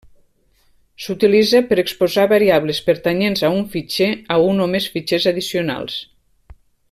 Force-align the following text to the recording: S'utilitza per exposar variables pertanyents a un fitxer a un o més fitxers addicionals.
S'utilitza 1.07 1.61
per 1.73 1.77
exposar 1.83 2.25
variables 2.31 2.79
pertanyents 2.89 3.45
a 3.51 3.55
un 3.59 3.63
fitxer 3.75 4.11
a 4.37 4.39
un 4.47 4.65
o 4.67 4.69
més 4.77 4.89
fitxers 4.95 5.29
addicionals. 5.35 6.01